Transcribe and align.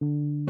Thank 0.00 0.48
you. 0.48 0.49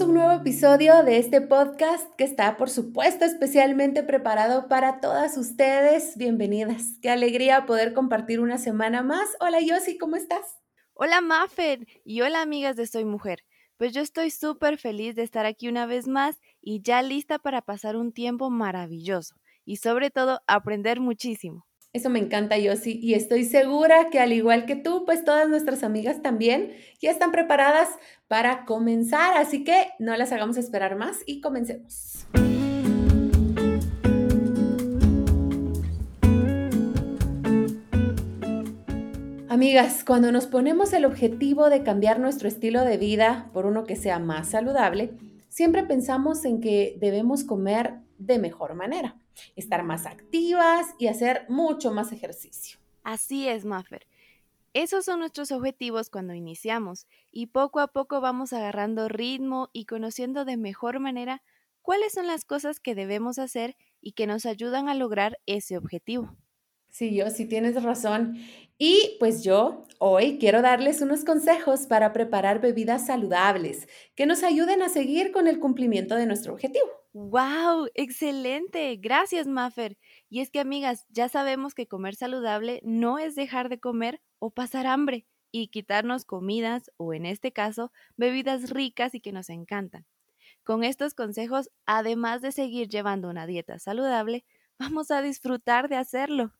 Un 0.00 0.12
nuevo 0.12 0.32
episodio 0.32 1.02
de 1.04 1.16
este 1.16 1.40
podcast 1.40 2.14
que 2.16 2.24
está, 2.24 2.58
por 2.58 2.68
supuesto, 2.68 3.24
especialmente 3.24 4.02
preparado 4.02 4.68
para 4.68 5.00
todas 5.00 5.38
ustedes. 5.38 6.18
Bienvenidas. 6.18 6.98
Qué 7.00 7.08
alegría 7.08 7.64
poder 7.64 7.94
compartir 7.94 8.40
una 8.40 8.58
semana 8.58 9.02
más. 9.02 9.26
Hola, 9.40 9.60
Yossi, 9.62 9.96
¿cómo 9.96 10.16
estás? 10.16 10.58
Hola, 10.92 11.22
Maffer. 11.22 11.86
Y 12.04 12.20
hola, 12.20 12.42
amigas 12.42 12.76
de 12.76 12.86
Soy 12.86 13.06
Mujer. 13.06 13.44
Pues 13.78 13.94
yo 13.94 14.02
estoy 14.02 14.30
súper 14.30 14.76
feliz 14.76 15.16
de 15.16 15.22
estar 15.22 15.46
aquí 15.46 15.66
una 15.66 15.86
vez 15.86 16.06
más 16.08 16.40
y 16.60 16.82
ya 16.82 17.00
lista 17.00 17.38
para 17.38 17.62
pasar 17.62 17.96
un 17.96 18.12
tiempo 18.12 18.50
maravilloso 18.50 19.36
y 19.64 19.76
sobre 19.76 20.10
todo 20.10 20.40
aprender 20.46 21.00
muchísimo. 21.00 21.66
Eso 21.92 22.10
me 22.10 22.18
encanta, 22.18 22.58
Yossi, 22.58 22.98
y 23.02 23.14
estoy 23.14 23.44
segura 23.44 24.10
que 24.10 24.20
al 24.20 24.32
igual 24.32 24.66
que 24.66 24.76
tú, 24.76 25.04
pues 25.06 25.24
todas 25.24 25.48
nuestras 25.48 25.82
amigas 25.82 26.20
también 26.20 26.72
ya 27.00 27.10
están 27.10 27.32
preparadas 27.32 27.88
para 28.28 28.66
comenzar, 28.66 29.36
así 29.36 29.64
que 29.64 29.88
no 29.98 30.14
las 30.16 30.30
hagamos 30.32 30.58
esperar 30.58 30.96
más 30.96 31.20
y 31.24 31.40
comencemos. 31.40 32.26
Amigas, 39.56 40.04
cuando 40.04 40.32
nos 40.32 40.46
ponemos 40.46 40.92
el 40.92 41.06
objetivo 41.06 41.70
de 41.70 41.82
cambiar 41.82 42.20
nuestro 42.20 42.46
estilo 42.46 42.84
de 42.84 42.98
vida 42.98 43.48
por 43.54 43.64
uno 43.64 43.84
que 43.84 43.96
sea 43.96 44.18
más 44.18 44.50
saludable, 44.50 45.14
siempre 45.48 45.82
pensamos 45.82 46.44
en 46.44 46.60
que 46.60 46.98
debemos 47.00 47.42
comer 47.42 47.94
de 48.18 48.38
mejor 48.38 48.74
manera 48.74 49.16
estar 49.54 49.82
más 49.82 50.06
activas 50.06 50.86
y 50.98 51.08
hacer 51.08 51.46
mucho 51.48 51.92
más 51.92 52.12
ejercicio. 52.12 52.78
Así 53.02 53.48
es, 53.48 53.64
Maffer. 53.64 54.06
Esos 54.72 55.04
son 55.04 55.20
nuestros 55.20 55.52
objetivos 55.52 56.10
cuando 56.10 56.34
iniciamos 56.34 57.06
y 57.32 57.46
poco 57.46 57.80
a 57.80 57.86
poco 57.88 58.20
vamos 58.20 58.52
agarrando 58.52 59.08
ritmo 59.08 59.70
y 59.72 59.86
conociendo 59.86 60.44
de 60.44 60.56
mejor 60.56 61.00
manera 61.00 61.42
cuáles 61.80 62.12
son 62.12 62.26
las 62.26 62.44
cosas 62.44 62.78
que 62.78 62.94
debemos 62.94 63.38
hacer 63.38 63.76
y 64.02 64.12
que 64.12 64.26
nos 64.26 64.44
ayudan 64.44 64.88
a 64.88 64.94
lograr 64.94 65.38
ese 65.46 65.78
objetivo. 65.78 66.36
Sí, 66.90 67.14
yo 67.14 67.30
sí 67.30 67.46
tienes 67.46 67.82
razón. 67.82 68.36
Y 68.78 69.16
pues 69.18 69.42
yo 69.44 69.84
hoy 69.98 70.38
quiero 70.38 70.62
darles 70.62 71.00
unos 71.00 71.24
consejos 71.24 71.86
para 71.86 72.12
preparar 72.12 72.60
bebidas 72.60 73.06
saludables 73.06 73.88
que 74.14 74.26
nos 74.26 74.42
ayuden 74.42 74.82
a 74.82 74.88
seguir 74.88 75.32
con 75.32 75.46
el 75.48 75.58
cumplimiento 75.60 76.14
de 76.16 76.26
nuestro 76.26 76.52
objetivo. 76.54 76.86
¡Wow! 77.12 77.88
Excelente. 77.94 78.96
Gracias, 78.96 79.46
Maffer. 79.46 79.96
Y 80.28 80.40
es 80.40 80.50
que, 80.50 80.60
amigas, 80.60 81.06
ya 81.08 81.28
sabemos 81.28 81.74
que 81.74 81.86
comer 81.88 82.14
saludable 82.14 82.80
no 82.84 83.18
es 83.18 83.34
dejar 83.34 83.68
de 83.70 83.80
comer 83.80 84.20
o 84.38 84.50
pasar 84.50 84.86
hambre 84.86 85.26
y 85.50 85.68
quitarnos 85.68 86.24
comidas 86.26 86.90
o, 86.98 87.14
en 87.14 87.24
este 87.24 87.52
caso, 87.52 87.90
bebidas 88.16 88.70
ricas 88.70 89.14
y 89.14 89.20
que 89.20 89.32
nos 89.32 89.48
encantan. 89.48 90.04
Con 90.64 90.84
estos 90.84 91.14
consejos, 91.14 91.70
además 91.86 92.42
de 92.42 92.52
seguir 92.52 92.88
llevando 92.88 93.30
una 93.30 93.46
dieta 93.46 93.78
saludable, 93.78 94.44
vamos 94.78 95.10
a 95.10 95.22
disfrutar 95.22 95.88
de 95.88 95.96
hacerlo. 95.96 96.54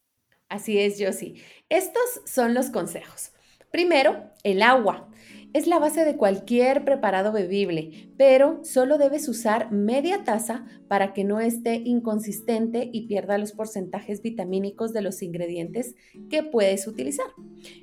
Así 0.48 0.78
es, 0.78 0.96
Josie. 0.98 1.42
Estos 1.68 2.22
son 2.24 2.54
los 2.54 2.70
consejos. 2.70 3.32
Primero, 3.70 4.30
el 4.44 4.62
agua. 4.62 5.08
Es 5.52 5.66
la 5.66 5.78
base 5.78 6.04
de 6.04 6.16
cualquier 6.16 6.84
preparado 6.84 7.32
bebible, 7.32 8.10
pero 8.18 8.62
solo 8.62 8.98
debes 8.98 9.26
usar 9.26 9.72
media 9.72 10.22
taza 10.22 10.66
para 10.86 11.14
que 11.14 11.24
no 11.24 11.40
esté 11.40 11.76
inconsistente 11.76 12.90
y 12.92 13.06
pierda 13.06 13.38
los 13.38 13.52
porcentajes 13.52 14.20
vitamínicos 14.20 14.92
de 14.92 15.00
los 15.00 15.22
ingredientes 15.22 15.94
que 16.28 16.42
puedes 16.42 16.86
utilizar. 16.86 17.26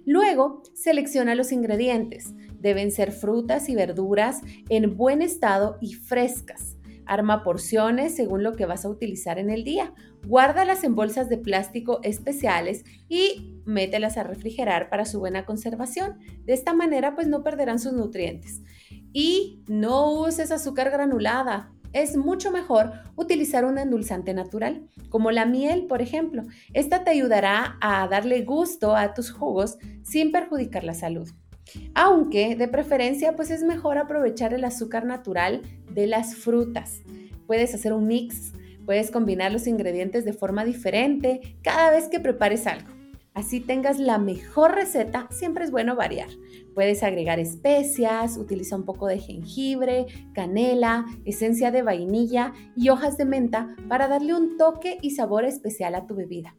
Luego, 0.06 0.62
selecciona 0.76 1.34
los 1.34 1.52
ingredientes. 1.52 2.34
Deben 2.60 2.92
ser 2.92 3.12
frutas 3.12 3.68
y 3.70 3.76
verduras 3.76 4.42
en 4.70 4.96
buen 4.96 5.22
estado 5.22 5.78
y 5.82 5.96
frescas. 5.96 6.78
Arma 7.06 7.44
porciones 7.44 8.16
según 8.16 8.44
lo 8.44 8.54
que 8.54 8.66
vas 8.66 8.86
a 8.86 8.90
utilizar 8.90 9.40
en 9.40 9.50
el 9.50 9.64
día. 9.64 9.94
Guárdalas 10.26 10.84
en 10.84 10.96
bolsas 10.96 11.30
de 11.30 11.38
plástico 11.38 12.00
especiales 12.04 12.84
y 13.10 13.62
mételas 13.66 14.18
a 14.18 14.24
refrigerar 14.24 14.90
para 14.90 15.06
su 15.06 15.20
buena 15.20 15.46
conservación. 15.46 16.20
De 16.46 16.54
esta 16.54 16.74
manera 16.74 17.16
pues 17.16 17.28
no 17.28 17.44
perderán 17.44 17.80
sus 17.80 17.94
nutrientes. 17.94 18.62
Y 19.12 19.64
no 19.68 20.12
uses 20.12 20.52
azúcar 20.52 20.90
granulada. 20.92 21.72
Es 21.94 22.18
mucho 22.18 22.52
mejor 22.52 22.92
utilizar 23.16 23.66
un 23.66 23.78
endulzante 23.78 24.34
natural, 24.34 24.90
como 25.10 25.30
la 25.30 25.46
miel, 25.46 25.86
por 25.86 26.02
ejemplo. 26.02 26.44
Esta 26.74 27.04
te 27.04 27.12
ayudará 27.12 27.78
a 27.82 28.08
darle 28.08 28.42
gusto 28.42 28.96
a 28.96 29.14
tus 29.14 29.30
jugos 29.30 29.78
sin 30.02 30.32
perjudicar 30.32 30.84
la 30.84 30.96
salud. 30.96 31.30
Aunque 31.96 32.56
de 32.56 32.68
preferencia 32.68 33.36
pues 33.36 33.52
es 33.52 33.64
mejor 33.64 33.98
aprovechar 33.98 34.54
el 34.54 34.66
azúcar 34.66 35.06
natural 35.06 35.62
de 35.92 36.08
las 36.08 36.36
frutas. 36.36 37.02
Puedes 37.48 37.74
hacer 37.74 37.94
un 37.94 38.08
mix, 38.08 38.54
puedes 38.86 39.12
combinar 39.12 39.52
los 39.52 39.68
ingredientes 39.68 40.26
de 40.26 40.34
forma 40.34 40.66
diferente 40.66 41.58
cada 41.62 41.92
vez 41.92 42.08
que 42.10 42.20
prepares 42.20 42.68
algo. 42.68 42.90
Así 43.34 43.60
tengas 43.60 43.98
la 43.98 44.20
mejor 44.20 44.76
receta, 44.76 45.28
siempre 45.32 45.66
es 45.66 45.72
bueno 45.72 45.96
variar. 45.96 46.30
Puedes 46.76 47.02
agregar 47.02 47.40
especias, 47.40 48.38
utiliza 48.38 48.76
un 48.76 48.86
poco 48.86 49.08
de 49.08 49.20
jengibre, 49.20 50.06
canela, 50.34 51.06
esencia 51.26 51.72
de 51.72 51.82
vainilla 51.82 52.54
y 52.76 52.90
hojas 52.90 53.18
de 53.18 53.26
menta 53.26 53.76
para 53.90 54.08
darle 54.08 54.36
un 54.36 54.58
toque 54.58 55.00
y 55.02 55.12
sabor 55.12 55.46
especial 55.46 55.96
a 55.96 56.06
tu 56.06 56.14
bebida. 56.14 56.56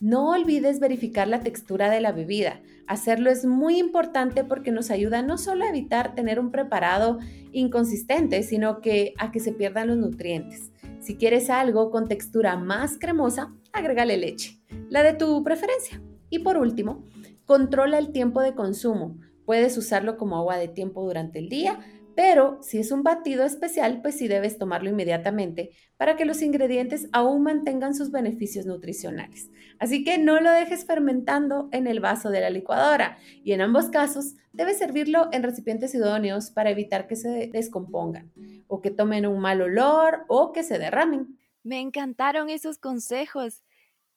No 0.00 0.30
olvides 0.30 0.78
verificar 0.78 1.26
la 1.26 1.40
textura 1.40 1.90
de 1.90 2.00
la 2.00 2.12
bebida. 2.12 2.60
Hacerlo 2.86 3.30
es 3.30 3.44
muy 3.44 3.78
importante 3.78 4.44
porque 4.44 4.70
nos 4.70 4.92
ayuda 4.92 5.22
no 5.22 5.38
solo 5.38 5.64
a 5.64 5.70
evitar 5.70 6.14
tener 6.14 6.38
un 6.38 6.52
preparado 6.52 7.18
inconsistente, 7.50 8.44
sino 8.44 8.80
que 8.80 9.14
a 9.18 9.32
que 9.32 9.40
se 9.40 9.52
pierdan 9.52 9.88
los 9.88 9.96
nutrientes. 9.96 10.70
Si 11.00 11.16
quieres 11.16 11.50
algo 11.50 11.90
con 11.90 12.06
textura 12.06 12.56
más 12.56 12.96
cremosa, 12.98 13.52
agrégale 13.72 14.16
leche, 14.16 14.60
la 14.88 15.02
de 15.02 15.14
tu 15.14 15.42
preferencia. 15.42 16.00
Y 16.30 16.40
por 16.40 16.58
último, 16.58 17.04
controla 17.44 17.98
el 17.98 18.12
tiempo 18.12 18.40
de 18.40 18.54
consumo. 18.54 19.18
Puedes 19.46 19.76
usarlo 19.76 20.16
como 20.16 20.36
agua 20.36 20.58
de 20.58 20.68
tiempo 20.68 21.02
durante 21.02 21.40
el 21.40 21.48
día 21.48 21.80
pero 22.18 22.58
si 22.62 22.80
es 22.80 22.90
un 22.90 23.04
batido 23.04 23.44
especial, 23.44 24.02
pues 24.02 24.18
sí 24.18 24.26
debes 24.26 24.58
tomarlo 24.58 24.90
inmediatamente 24.90 25.70
para 25.96 26.16
que 26.16 26.24
los 26.24 26.42
ingredientes 26.42 27.08
aún 27.12 27.44
mantengan 27.44 27.94
sus 27.94 28.10
beneficios 28.10 28.66
nutricionales. 28.66 29.52
Así 29.78 30.02
que 30.02 30.18
no 30.18 30.40
lo 30.40 30.50
dejes 30.50 30.84
fermentando 30.84 31.68
en 31.70 31.86
el 31.86 32.00
vaso 32.00 32.30
de 32.30 32.40
la 32.40 32.50
licuadora 32.50 33.18
y 33.44 33.52
en 33.52 33.60
ambos 33.60 33.88
casos 33.90 34.34
debes 34.52 34.78
servirlo 34.78 35.28
en 35.30 35.44
recipientes 35.44 35.94
idóneos 35.94 36.50
para 36.50 36.70
evitar 36.70 37.06
que 37.06 37.14
se 37.14 37.50
descompongan 37.52 38.32
o 38.66 38.82
que 38.82 38.90
tomen 38.90 39.24
un 39.24 39.38
mal 39.38 39.62
olor 39.62 40.24
o 40.26 40.50
que 40.50 40.64
se 40.64 40.80
derramen. 40.80 41.38
Me 41.62 41.78
encantaron 41.78 42.50
esos 42.50 42.78
consejos. 42.78 43.62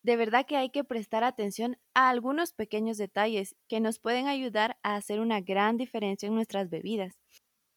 De 0.02 0.16
verdad 0.16 0.48
que 0.48 0.58
hay 0.58 0.72
que 0.72 0.84
prestar 0.84 1.24
atención 1.24 1.78
a 1.94 2.10
algunos 2.10 2.54
pequeños 2.54 2.98
detalles 2.98 3.56
que 3.68 3.80
nos 3.80 4.00
pueden 4.00 4.28
ayudar 4.28 4.80
a 4.82 4.96
hacer 4.96 5.20
una 5.20 5.40
gran 5.40 5.78
diferencia 5.78 6.26
en 6.26 6.34
nuestras 6.34 6.72
bebidas 6.72 7.20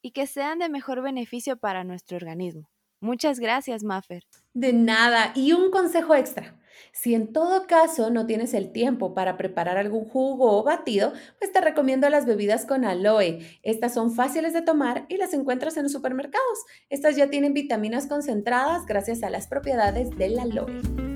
y 0.05 0.11
que 0.11 0.27
sean 0.27 0.59
de 0.59 0.69
mejor 0.69 1.01
beneficio 1.01 1.57
para 1.57 1.83
nuestro 1.83 2.19
organismo. 2.19 2.69
Muchas 3.01 3.41
gracias, 3.41 3.83
Maffer. 3.85 4.23
De 4.53 4.75
nada. 4.75 5.33
Y 5.35 5.55
un 5.55 5.71
consejo 5.71 6.15
extra. 6.15 6.61
Si 6.93 7.15
en 7.15 7.33
todo 7.33 7.67
caso 7.67 8.11
no 8.11 8.27
tienes 8.27 8.53
el 8.53 8.71
tiempo 8.71 9.15
para 9.15 9.39
preparar 9.39 9.79
algún 9.79 10.05
jugo 10.05 10.59
o 10.59 10.63
batido, 10.63 11.15
pues 11.39 11.53
te 11.53 11.61
recomiendo 11.63 12.11
las 12.11 12.27
bebidas 12.27 12.67
con 12.67 12.85
aloe. 12.85 13.39
Estas 13.63 13.95
son 13.95 14.13
fáciles 14.13 14.53
de 14.53 14.61
tomar 14.61 15.07
y 15.09 15.17
las 15.17 15.33
encuentras 15.33 15.79
en 15.79 15.85
los 15.85 15.93
supermercados. 15.93 16.59
Estas 16.91 17.17
ya 17.17 17.31
tienen 17.31 17.55
vitaminas 17.55 18.07
concentradas 18.07 18.85
gracias 18.85 19.23
a 19.23 19.31
las 19.31 19.47
propiedades 19.47 20.11
del 20.19 20.39
aloe. 20.39 21.14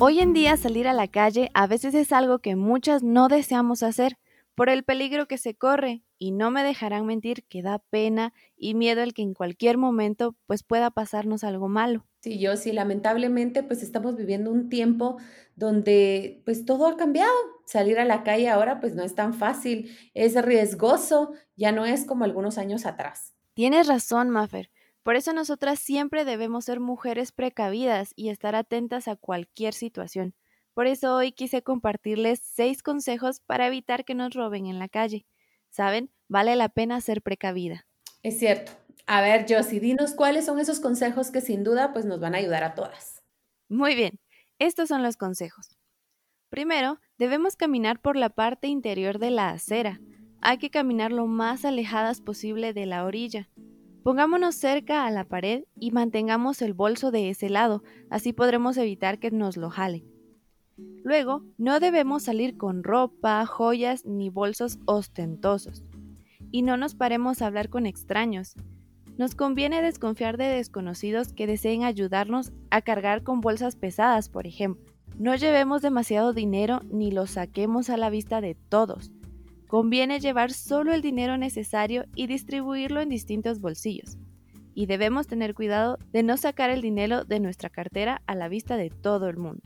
Hoy 0.00 0.20
en 0.20 0.32
día 0.32 0.56
salir 0.56 0.86
a 0.86 0.92
la 0.92 1.08
calle 1.08 1.50
a 1.54 1.66
veces 1.66 1.92
es 1.92 2.12
algo 2.12 2.38
que 2.38 2.54
muchas 2.54 3.02
no 3.02 3.26
deseamos 3.26 3.82
hacer 3.82 4.16
por 4.54 4.68
el 4.68 4.84
peligro 4.84 5.26
que 5.26 5.38
se 5.38 5.56
corre 5.56 6.04
y 6.18 6.30
no 6.30 6.52
me 6.52 6.62
dejarán 6.62 7.04
mentir 7.04 7.42
que 7.48 7.62
da 7.62 7.80
pena 7.90 8.32
y 8.56 8.74
miedo 8.74 9.02
el 9.02 9.12
que 9.12 9.22
en 9.22 9.34
cualquier 9.34 9.76
momento 9.76 10.36
pues 10.46 10.62
pueda 10.62 10.92
pasarnos 10.92 11.42
algo 11.42 11.66
malo. 11.66 12.06
Sí, 12.20 12.38
yo 12.38 12.56
sí, 12.56 12.70
lamentablemente 12.70 13.64
pues 13.64 13.82
estamos 13.82 14.16
viviendo 14.16 14.52
un 14.52 14.68
tiempo 14.68 15.16
donde 15.56 16.42
pues 16.44 16.64
todo 16.64 16.86
ha 16.86 16.96
cambiado. 16.96 17.34
Salir 17.66 17.98
a 17.98 18.04
la 18.04 18.22
calle 18.22 18.48
ahora 18.48 18.78
pues 18.78 18.94
no 18.94 19.02
es 19.02 19.16
tan 19.16 19.34
fácil, 19.34 19.96
es 20.14 20.40
riesgoso, 20.40 21.32
ya 21.56 21.72
no 21.72 21.86
es 21.86 22.04
como 22.04 22.22
algunos 22.22 22.56
años 22.56 22.86
atrás. 22.86 23.34
Tienes 23.54 23.88
razón, 23.88 24.30
Maffer 24.30 24.70
Por 25.08 25.16
eso 25.16 25.32
nosotras 25.32 25.78
siempre 25.78 26.26
debemos 26.26 26.66
ser 26.66 26.80
mujeres 26.80 27.32
precavidas 27.32 28.12
y 28.14 28.28
estar 28.28 28.54
atentas 28.54 29.08
a 29.08 29.16
cualquier 29.16 29.72
situación. 29.72 30.34
Por 30.74 30.86
eso 30.86 31.16
hoy 31.16 31.32
quise 31.32 31.62
compartirles 31.62 32.40
seis 32.42 32.82
consejos 32.82 33.40
para 33.40 33.68
evitar 33.68 34.04
que 34.04 34.14
nos 34.14 34.34
roben 34.34 34.66
en 34.66 34.78
la 34.78 34.90
calle. 34.90 35.24
¿Saben? 35.70 36.10
Vale 36.28 36.56
la 36.56 36.68
pena 36.68 37.00
ser 37.00 37.22
precavida. 37.22 37.86
Es 38.22 38.38
cierto. 38.38 38.72
A 39.06 39.22
ver, 39.22 39.46
Josie, 39.48 39.80
dinos 39.80 40.12
cuáles 40.12 40.44
son 40.44 40.60
esos 40.60 40.78
consejos 40.78 41.30
que 41.30 41.40
sin 41.40 41.64
duda 41.64 41.94
pues 41.94 42.04
nos 42.04 42.20
van 42.20 42.34
a 42.34 42.38
ayudar 42.38 42.62
a 42.62 42.74
todas. 42.74 43.22
Muy 43.70 43.94
bien, 43.94 44.20
estos 44.58 44.90
son 44.90 45.02
los 45.02 45.16
consejos. 45.16 45.78
Primero, 46.50 47.00
debemos 47.16 47.56
caminar 47.56 47.98
por 48.02 48.16
la 48.16 48.28
parte 48.28 48.68
interior 48.68 49.18
de 49.18 49.30
la 49.30 49.48
acera. 49.48 50.02
Hay 50.42 50.58
que 50.58 50.68
caminar 50.68 51.12
lo 51.12 51.26
más 51.26 51.64
alejadas 51.64 52.20
posible 52.20 52.74
de 52.74 52.84
la 52.84 53.06
orilla. 53.06 53.48
Pongámonos 54.08 54.54
cerca 54.54 55.04
a 55.04 55.10
la 55.10 55.24
pared 55.24 55.64
y 55.78 55.90
mantengamos 55.90 56.62
el 56.62 56.72
bolso 56.72 57.10
de 57.10 57.28
ese 57.28 57.50
lado, 57.50 57.82
así 58.08 58.32
podremos 58.32 58.78
evitar 58.78 59.18
que 59.18 59.30
nos 59.30 59.58
lo 59.58 59.68
jalen. 59.68 60.02
Luego, 61.04 61.42
no 61.58 61.78
debemos 61.78 62.22
salir 62.22 62.56
con 62.56 62.84
ropa, 62.84 63.44
joyas 63.44 64.06
ni 64.06 64.30
bolsos 64.30 64.78
ostentosos. 64.86 65.84
Y 66.50 66.62
no 66.62 66.78
nos 66.78 66.94
paremos 66.94 67.42
a 67.42 67.48
hablar 67.48 67.68
con 67.68 67.84
extraños. 67.84 68.54
Nos 69.18 69.34
conviene 69.34 69.82
desconfiar 69.82 70.38
de 70.38 70.46
desconocidos 70.46 71.34
que 71.34 71.46
deseen 71.46 71.84
ayudarnos 71.84 72.52
a 72.70 72.80
cargar 72.80 73.22
con 73.24 73.42
bolsas 73.42 73.76
pesadas, 73.76 74.30
por 74.30 74.46
ejemplo. 74.46 74.90
No 75.18 75.36
llevemos 75.36 75.82
demasiado 75.82 76.32
dinero 76.32 76.80
ni 76.90 77.10
lo 77.10 77.26
saquemos 77.26 77.90
a 77.90 77.98
la 77.98 78.08
vista 78.08 78.40
de 78.40 78.54
todos. 78.54 79.12
Conviene 79.68 80.18
llevar 80.18 80.50
solo 80.50 80.94
el 80.94 81.02
dinero 81.02 81.36
necesario 81.36 82.06
y 82.14 82.26
distribuirlo 82.26 83.02
en 83.02 83.10
distintos 83.10 83.60
bolsillos. 83.60 84.16
Y 84.74 84.86
debemos 84.86 85.26
tener 85.26 85.54
cuidado 85.54 85.98
de 86.10 86.22
no 86.22 86.38
sacar 86.38 86.70
el 86.70 86.80
dinero 86.80 87.24
de 87.24 87.38
nuestra 87.38 87.68
cartera 87.68 88.22
a 88.26 88.34
la 88.34 88.48
vista 88.48 88.78
de 88.78 88.88
todo 88.88 89.28
el 89.28 89.36
mundo. 89.36 89.60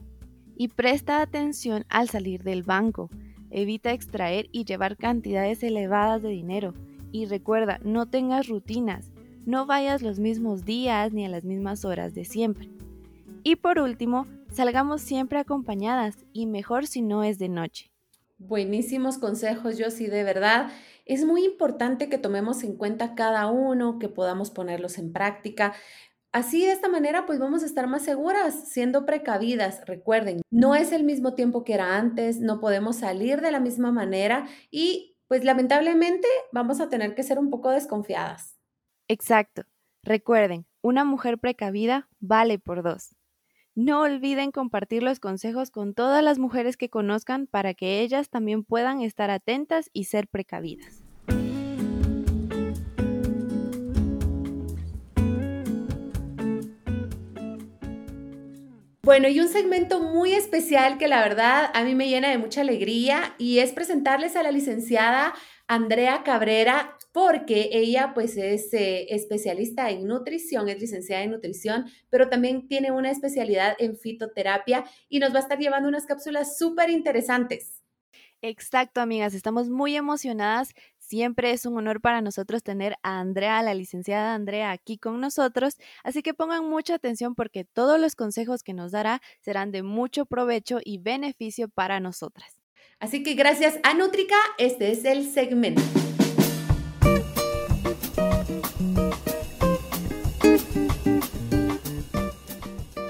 Y 0.56 0.68
presta 0.68 1.22
atención 1.22 1.84
al 1.88 2.08
salir 2.08 2.42
del 2.42 2.64
banco. 2.64 3.10
Evita 3.50 3.92
extraer 3.92 4.48
y 4.50 4.64
llevar 4.64 4.96
cantidades 4.96 5.62
elevadas 5.62 6.20
de 6.20 6.30
dinero. 6.30 6.74
Y 7.12 7.26
recuerda, 7.26 7.78
no 7.84 8.06
tengas 8.06 8.48
rutinas. 8.48 9.12
No 9.46 9.66
vayas 9.66 10.02
los 10.02 10.18
mismos 10.18 10.64
días 10.64 11.12
ni 11.12 11.24
a 11.26 11.28
las 11.28 11.44
mismas 11.44 11.84
horas 11.84 12.12
de 12.12 12.24
siempre. 12.24 12.70
Y 13.44 13.54
por 13.54 13.78
último, 13.78 14.26
salgamos 14.50 15.00
siempre 15.00 15.38
acompañadas 15.38 16.16
y 16.32 16.46
mejor 16.46 16.88
si 16.88 17.02
no 17.02 17.22
es 17.22 17.38
de 17.38 17.48
noche. 17.48 17.91
Buenísimos 18.46 19.18
consejos, 19.18 19.76
Josie, 19.78 20.10
de 20.10 20.24
verdad. 20.24 20.70
Es 21.04 21.24
muy 21.24 21.44
importante 21.44 22.08
que 22.08 22.18
tomemos 22.18 22.64
en 22.64 22.76
cuenta 22.76 23.14
cada 23.14 23.46
uno, 23.46 23.98
que 23.98 24.08
podamos 24.08 24.50
ponerlos 24.50 24.98
en 24.98 25.12
práctica. 25.12 25.74
Así 26.32 26.64
de 26.64 26.72
esta 26.72 26.88
manera 26.88 27.24
pues 27.24 27.38
vamos 27.38 27.62
a 27.62 27.66
estar 27.66 27.86
más 27.86 28.02
seguras, 28.02 28.68
siendo 28.68 29.06
precavidas. 29.06 29.86
Recuerden, 29.86 30.42
no 30.50 30.74
es 30.74 30.90
el 30.90 31.04
mismo 31.04 31.34
tiempo 31.34 31.62
que 31.62 31.74
era 31.74 31.96
antes, 31.96 32.40
no 32.40 32.58
podemos 32.58 32.96
salir 32.96 33.40
de 33.42 33.52
la 33.52 33.60
misma 33.60 33.92
manera 33.92 34.48
y 34.70 35.16
pues 35.28 35.44
lamentablemente 35.44 36.26
vamos 36.52 36.80
a 36.80 36.88
tener 36.88 37.14
que 37.14 37.22
ser 37.22 37.38
un 37.38 37.48
poco 37.48 37.70
desconfiadas. 37.70 38.56
Exacto. 39.08 39.62
Recuerden, 40.02 40.66
una 40.82 41.04
mujer 41.04 41.38
precavida 41.38 42.08
vale 42.18 42.58
por 42.58 42.82
dos. 42.82 43.14
No 43.74 44.02
olviden 44.02 44.50
compartir 44.50 45.02
los 45.02 45.18
consejos 45.18 45.70
con 45.70 45.94
todas 45.94 46.22
las 46.22 46.38
mujeres 46.38 46.76
que 46.76 46.90
conozcan 46.90 47.46
para 47.46 47.72
que 47.72 48.02
ellas 48.02 48.28
también 48.28 48.64
puedan 48.64 49.00
estar 49.00 49.30
atentas 49.30 49.88
y 49.94 50.04
ser 50.04 50.28
precavidas. 50.28 51.02
Bueno, 59.04 59.28
y 59.28 59.40
un 59.40 59.48
segmento 59.48 60.00
muy 60.00 60.34
especial 60.34 60.98
que 60.98 61.08
la 61.08 61.22
verdad 61.22 61.70
a 61.72 61.82
mí 61.82 61.94
me 61.94 62.10
llena 62.10 62.28
de 62.28 62.36
mucha 62.36 62.60
alegría 62.60 63.34
y 63.38 63.58
es 63.58 63.72
presentarles 63.72 64.36
a 64.36 64.42
la 64.42 64.52
licenciada 64.52 65.32
Andrea 65.74 66.22
Cabrera, 66.22 66.98
porque 67.12 67.70
ella 67.72 68.12
pues 68.12 68.36
es 68.36 68.74
eh, 68.74 69.06
especialista 69.08 69.88
en 69.88 70.06
nutrición, 70.06 70.68
es 70.68 70.78
licenciada 70.78 71.22
en 71.22 71.30
nutrición, 71.30 71.86
pero 72.10 72.28
también 72.28 72.68
tiene 72.68 72.90
una 72.90 73.10
especialidad 73.10 73.74
en 73.78 73.96
fitoterapia 73.96 74.84
y 75.08 75.18
nos 75.18 75.32
va 75.32 75.38
a 75.38 75.40
estar 75.40 75.58
llevando 75.58 75.88
unas 75.88 76.04
cápsulas 76.04 76.58
súper 76.58 76.90
interesantes. 76.90 77.82
Exacto, 78.42 79.00
amigas, 79.00 79.32
estamos 79.32 79.70
muy 79.70 79.96
emocionadas. 79.96 80.74
Siempre 80.98 81.52
es 81.52 81.64
un 81.64 81.78
honor 81.78 82.02
para 82.02 82.20
nosotros 82.20 82.62
tener 82.62 82.96
a 83.02 83.20
Andrea, 83.20 83.62
la 83.62 83.72
licenciada 83.72 84.34
Andrea, 84.34 84.72
aquí 84.72 84.98
con 84.98 85.22
nosotros. 85.22 85.78
Así 86.04 86.22
que 86.22 86.34
pongan 86.34 86.68
mucha 86.68 86.96
atención 86.96 87.34
porque 87.34 87.64
todos 87.64 87.98
los 87.98 88.14
consejos 88.14 88.62
que 88.62 88.74
nos 88.74 88.92
dará 88.92 89.22
serán 89.40 89.72
de 89.72 89.82
mucho 89.82 90.26
provecho 90.26 90.80
y 90.84 90.98
beneficio 90.98 91.70
para 91.70 91.98
nosotras. 91.98 92.61
Así 93.02 93.24
que 93.24 93.34
gracias 93.34 93.80
a 93.82 93.94
Nutrica, 93.94 94.36
este 94.58 94.92
es 94.92 95.04
el 95.04 95.28
segmento. 95.28 95.82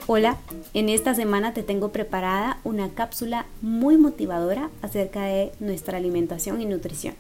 Hola, 0.07 0.39
en 0.73 0.89
esta 0.89 1.15
semana 1.15 1.53
te 1.53 1.63
tengo 1.63 1.93
preparada 1.93 2.59
una 2.65 2.89
cápsula 2.95 3.45
muy 3.61 3.99
motivadora 3.99 4.71
acerca 4.81 5.25
de 5.25 5.53
nuestra 5.61 5.99
alimentación 5.99 6.63
y 6.63 6.65
nutrición. 6.65 7.15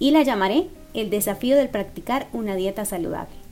Y 0.00 0.10
la 0.10 0.24
llamaré 0.24 0.66
el 0.92 1.08
desafío 1.08 1.54
del 1.54 1.68
practicar 1.68 2.26
una 2.32 2.56
dieta 2.56 2.84
saludable. 2.84 3.45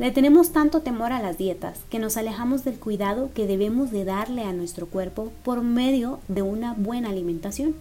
Le 0.00 0.10
tenemos 0.10 0.50
tanto 0.50 0.80
temor 0.80 1.12
a 1.12 1.22
las 1.22 1.38
dietas 1.38 1.78
que 1.88 2.00
nos 2.00 2.16
alejamos 2.16 2.64
del 2.64 2.80
cuidado 2.80 3.30
que 3.32 3.46
debemos 3.46 3.92
de 3.92 4.04
darle 4.04 4.42
a 4.42 4.52
nuestro 4.52 4.86
cuerpo 4.86 5.30
por 5.44 5.62
medio 5.62 6.18
de 6.26 6.42
una 6.42 6.74
buena 6.74 7.10
alimentación. 7.10 7.76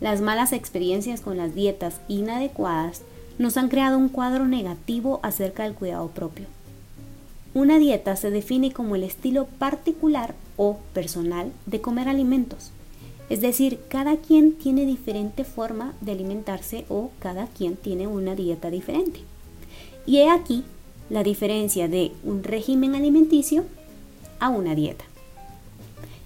Las 0.00 0.20
malas 0.20 0.52
experiencias 0.52 1.20
con 1.20 1.36
las 1.36 1.56
dietas 1.56 2.00
inadecuadas 2.06 3.02
nos 3.38 3.56
han 3.56 3.68
creado 3.68 3.98
un 3.98 4.08
cuadro 4.08 4.46
negativo 4.46 5.18
acerca 5.24 5.64
del 5.64 5.74
cuidado 5.74 6.06
propio 6.08 6.46
una 7.56 7.78
dieta 7.78 8.16
se 8.16 8.30
define 8.30 8.70
como 8.70 8.96
el 8.96 9.02
estilo 9.02 9.46
particular 9.46 10.34
o 10.58 10.76
personal 10.92 11.52
de 11.64 11.80
comer 11.80 12.06
alimentos. 12.06 12.70
Es 13.30 13.40
decir, 13.40 13.80
cada 13.88 14.18
quien 14.18 14.52
tiene 14.52 14.84
diferente 14.84 15.42
forma 15.42 15.94
de 16.02 16.12
alimentarse 16.12 16.84
o 16.90 17.12
cada 17.18 17.46
quien 17.46 17.76
tiene 17.76 18.08
una 18.08 18.34
dieta 18.34 18.68
diferente. 18.68 19.20
Y 20.04 20.18
he 20.18 20.28
aquí 20.28 20.64
la 21.10 21.22
diferencia 21.22 21.88
de 21.88 22.12
un 22.24 22.42
régimen 22.42 22.94
alimenticio 22.94 23.64
a 24.40 24.48
una 24.48 24.74
dieta. 24.74 25.04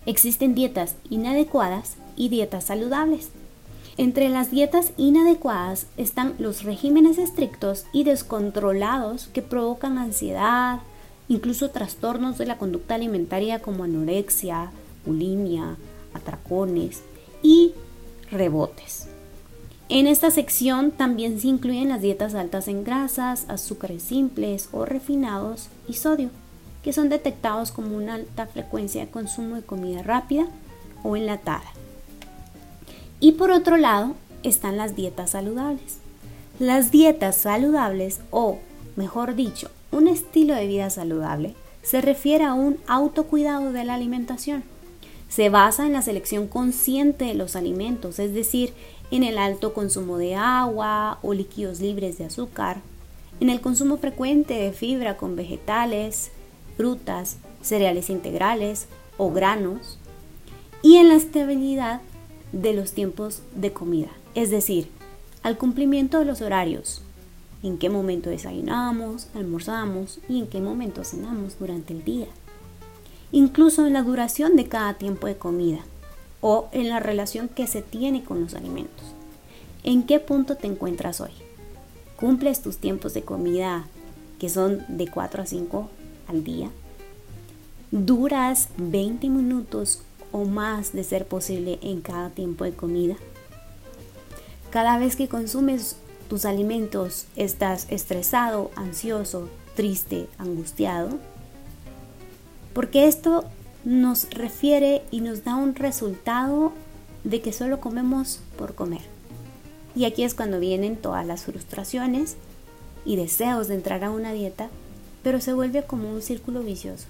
Existen 0.07 0.55
dietas 0.55 0.97
inadecuadas 1.11 1.97
y 2.17 2.29
dietas 2.29 2.65
saludables. 2.65 3.31
Entre 3.99 4.31
las 4.31 4.51
dietas 4.51 4.93
inadecuadas 4.97 5.87
están 5.99 6.35
los 6.39 6.65
regímenes 6.65 7.19
estrictos 7.19 7.85
y 7.93 8.05
descontrolados 8.05 9.29
que 9.29 9.43
provocan 9.43 9.99
ansiedad, 9.99 10.81
incluso 11.29 11.71
trastornos 11.71 12.39
de 12.39 12.47
la 12.47 12.57
conducta 12.57 12.95
alimentaria 12.95 13.61
como 13.61 13.85
anorexia, 13.85 14.73
bulimia, 15.05 15.77
atracones 16.15 17.03
y 17.43 17.73
rebotes. 18.31 19.10
En 19.93 20.07
esta 20.07 20.31
sección 20.31 20.93
también 20.93 21.41
se 21.41 21.49
incluyen 21.49 21.89
las 21.89 22.01
dietas 22.01 22.37
altas 22.37 22.69
en 22.69 22.85
grasas, 22.85 23.45
azúcares 23.49 24.05
simples 24.05 24.69
o 24.71 24.85
refinados 24.85 25.67
y 25.89 25.95
sodio, 25.95 26.31
que 26.85 26.93
son 26.93 27.09
detectados 27.09 27.73
como 27.73 27.97
una 27.97 28.15
alta 28.15 28.47
frecuencia 28.47 29.05
de 29.05 29.11
consumo 29.11 29.57
de 29.57 29.63
comida 29.63 30.05
rápida 30.05 30.47
o 31.03 31.17
enlatada. 31.17 31.65
Y 33.19 33.33
por 33.33 33.51
otro 33.51 33.77
lado 33.79 34.15
están 34.45 34.77
las 34.77 34.95
dietas 34.95 35.31
saludables. 35.31 35.99
Las 36.61 36.93
dietas 36.93 37.35
saludables 37.35 38.21
o, 38.31 38.59
mejor 38.95 39.35
dicho, 39.35 39.73
un 39.91 40.07
estilo 40.07 40.55
de 40.55 40.69
vida 40.69 40.89
saludable 40.91 41.57
se 41.83 42.01
refiere 42.01 42.45
a 42.45 42.55
un 42.55 42.79
autocuidado 42.87 43.73
de 43.73 43.83
la 43.83 43.95
alimentación. 43.95 44.63
Se 45.29 45.49
basa 45.49 45.85
en 45.85 45.95
la 45.95 46.03
selección 46.03 46.47
consciente 46.47 47.25
de 47.25 47.35
los 47.35 47.57
alimentos, 47.57 48.21
es 48.21 48.35
decir, 48.35 48.73
en 49.11 49.25
el 49.25 49.39
alto 49.39 49.73
consumo 49.75 50.19
de 50.19 50.35
agua 50.35 51.19
o 51.23 51.35
líquidos 51.35 51.81
libres 51.81 52.19
de 52.19 52.25
azúcar, 52.25 52.81
en 53.41 53.51
el 53.51 53.61
consumo 53.61 53.97
frecuente 53.97 54.55
de 54.55 54.73
fibra 54.73 55.17
con 55.17 55.37
vegetales, 55.37 56.31
frutas, 56.77 57.39
cereales 57.63 58.11
integrales 58.11 58.87
o 59.17 59.31
granos, 59.31 59.99
y 60.83 60.97
en 60.97 61.09
la 61.09 61.15
estabilidad 61.15 62.01
de 62.53 62.73
los 62.73 62.93
tiempos 62.93 63.43
de 63.55 63.73
comida, 63.73 64.11
es 64.35 64.51
decir, 64.51 64.89
al 65.43 65.59
cumplimiento 65.59 66.19
de 66.19 66.25
los 66.25 66.41
horarios, 66.41 67.03
en 67.63 67.79
qué 67.79 67.91
momento 67.91 68.31
desayunamos, 68.31 69.29
almorzamos 69.35 70.21
y 70.29 70.39
en 70.39 70.47
qué 70.47 70.61
momento 70.61 71.05
cenamos 71.05 71.59
durante 71.59 71.93
el 71.93 72.05
día. 72.05 72.27
Incluso 73.33 73.87
en 73.87 73.93
la 73.93 74.03
duración 74.03 74.57
de 74.57 74.67
cada 74.67 74.95
tiempo 74.95 75.27
de 75.27 75.37
comida 75.37 75.85
o 76.41 76.69
en 76.73 76.89
la 76.89 77.01
relación 77.01 77.49
que 77.49 77.67
se 77.67 77.83
tiene 77.83 78.25
con 78.25 78.41
los 78.41 78.55
alimentos. 78.55 79.07
¿En 79.85 80.05
qué 80.05 80.21
punto 80.21 80.57
te 80.57 80.67
encuentras 80.67 81.21
hoy? 81.21 81.33
¿Cumples 82.17 82.63
tus 82.63 82.79
tiempos 82.79 83.15
de 83.15 83.23
comida 83.23 83.87
que 84.41 84.49
son 84.49 84.83
de 84.89 85.07
4 85.07 85.43
a 85.43 85.47
5 85.47 85.89
al 86.27 86.43
día. 86.43 86.71
Duras 87.93 88.69
20 88.79 89.29
minutos 89.29 90.01
o 90.33 90.45
más 90.45 90.93
de 90.93 91.05
ser 91.05 91.27
posible 91.27 91.79
en 91.83 92.01
cada 92.01 92.31
tiempo 92.31 92.65
de 92.65 92.73
comida. 92.73 93.17
Cada 94.71 94.99
vez 94.99 95.15
que 95.15 95.29
consumes 95.29 95.97
tus 96.29 96.45
alimentos 96.47 97.27
estás 97.37 97.87
estresado, 97.91 98.71
ansioso, 98.77 99.49
triste, 99.77 100.27
angustiado. 100.39 101.11
Porque 102.73 103.09
esto 103.09 103.45
nos 103.85 104.29
refiere 104.31 105.03
y 105.11 105.21
nos 105.21 105.45
da 105.45 105.55
un 105.55 105.75
resultado 105.75 106.73
de 107.25 107.41
que 107.41 107.53
solo 107.53 107.81
comemos 107.81 108.41
por 108.57 108.75
comer. 108.75 109.03
Y 109.95 110.05
aquí 110.05 110.23
es 110.23 110.35
cuando 110.35 110.61
vienen 110.61 110.97
todas 110.97 111.27
las 111.27 111.45
frustraciones 111.45 112.37
y 113.05 113.17
deseos 113.17 113.69
de 113.69 113.75
entrar 113.75 114.05
a 114.05 114.11
una 114.11 114.33
dieta, 114.33 114.69
pero 115.23 115.41
se 115.41 115.53
vuelve 115.53 115.83
como 115.83 116.11
un 116.11 116.23
círculo 116.23 116.63
vicioso. 116.63 117.07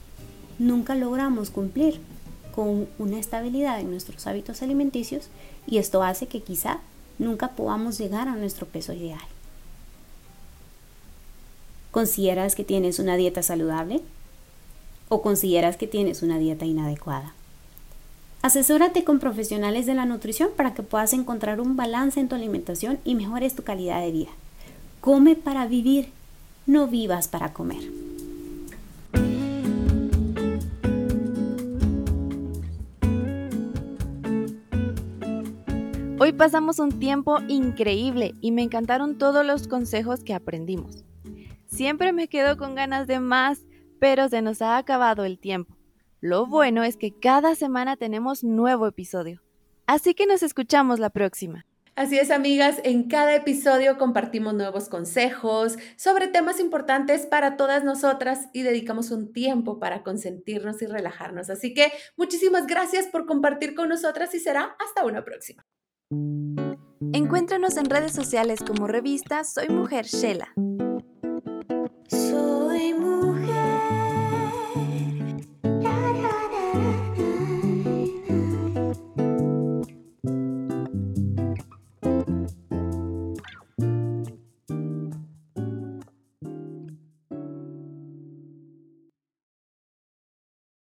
Nunca 0.59 0.95
logramos 0.95 1.50
cumplir 1.50 2.00
con 2.55 2.89
una 2.99 3.19
estabilidad 3.19 3.81
en 3.81 3.91
nuestros 3.91 4.27
hábitos 4.27 4.62
alimenticios 4.62 5.29
y 5.67 5.79
esto 5.79 6.03
hace 6.03 6.27
que 6.27 6.43
quizá 6.43 6.81
nunca 7.19 7.49
podamos 7.49 7.99
llegar 7.99 8.29
a 8.29 8.37
nuestro 8.37 8.67
peso 8.67 8.93
ideal. 8.93 9.21
¿Consideras 11.91 12.55
que 12.55 12.65
tienes 12.65 12.99
una 12.99 13.17
dieta 13.17 13.43
saludable? 13.43 14.00
¿O 15.12 15.23
consideras 15.23 15.76
que 15.76 15.88
tienes 15.88 16.23
una 16.23 16.38
dieta 16.38 16.67
inadecuada? 16.67 17.35
Asesórate 18.43 19.02
con 19.02 19.19
profesionales 19.19 19.85
de 19.85 19.95
la 19.95 20.07
nutrición 20.07 20.50
para 20.57 20.73
que 20.73 20.85
puedas 20.85 21.12
encontrar 21.12 21.61
un 21.61 21.75
balance 21.75 22.21
en 22.21 22.29
tu 22.29 22.37
alimentación 22.37 23.00
y 23.05 23.17
mejores 23.17 23.57
tu 23.57 23.64
calidad 23.64 24.00
de 24.02 24.12
vida. 24.12 24.31
Come 25.00 25.35
para 25.35 25.67
vivir, 25.67 26.11
no 26.64 26.87
vivas 26.87 27.26
para 27.26 27.52
comer. 27.52 27.90
Hoy 36.21 36.33
pasamos 36.35 36.79
un 36.79 37.00
tiempo 37.00 37.40
increíble 37.49 38.37
y 38.40 38.52
me 38.52 38.62
encantaron 38.62 39.19
todos 39.19 39.45
los 39.45 39.67
consejos 39.67 40.21
que 40.21 40.35
aprendimos. 40.35 41.02
Siempre 41.67 42.12
me 42.12 42.29
quedo 42.29 42.57
con 42.57 42.76
ganas 42.76 43.09
de 43.09 43.19
más, 43.19 43.59
pero 44.00 44.28
se 44.28 44.42
nos 44.42 44.62
ha 44.62 44.78
acabado 44.78 45.25
el 45.25 45.38
tiempo. 45.38 45.76
Lo 46.21 46.47
bueno 46.47 46.83
es 46.83 46.97
que 46.97 47.12
cada 47.19 47.54
semana 47.54 47.97
tenemos 47.97 48.42
nuevo 48.42 48.87
episodio. 48.87 49.42
Así 49.87 50.14
que 50.14 50.26
nos 50.26 50.42
escuchamos 50.42 50.99
la 50.99 51.11
próxima. 51.11 51.66
Así 51.97 52.19
es, 52.19 52.30
amigas, 52.30 52.80
en 52.85 53.09
cada 53.09 53.35
episodio 53.35 53.99
compartimos 53.99 54.54
nuevos 54.54 54.88
consejos 54.88 55.76
sobre 55.97 56.28
temas 56.28 56.61
importantes 56.61 57.26
para 57.26 57.57
todas 57.57 57.85
nosotras 57.85 58.49
y 58.52 58.62
dedicamos 58.62 59.11
un 59.11 59.33
tiempo 59.33 59.78
para 59.78 60.02
consentirnos 60.02 60.80
y 60.83 60.87
relajarnos. 60.87 61.50
Así 61.50 61.75
que 61.75 61.92
muchísimas 62.16 62.66
gracias 62.66 63.07
por 63.07 63.26
compartir 63.26 63.75
con 63.75 63.88
nosotras 63.88 64.35
y 64.35 64.38
será 64.38 64.76
hasta 64.83 65.04
una 65.04 65.25
próxima. 65.25 65.62
Encuéntranos 67.12 67.76
en 67.76 67.87
redes 67.87 68.12
sociales 68.12 68.61
como 68.66 68.87
revista 68.87 69.45
Soy 69.45 69.69
Mujer 69.69 70.07
Shela. 70.07 70.54